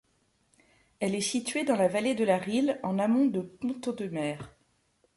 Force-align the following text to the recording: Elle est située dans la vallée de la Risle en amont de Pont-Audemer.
Elle 0.99 1.13
est 1.13 1.21
située 1.21 1.63
dans 1.63 1.75
la 1.75 1.87
vallée 1.87 2.15
de 2.15 2.23
la 2.23 2.39
Risle 2.39 2.79
en 2.81 2.97
amont 2.97 3.27
de 3.27 3.41
Pont-Audemer. 3.41 4.37